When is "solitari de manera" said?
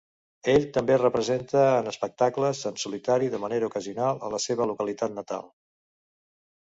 2.85-3.69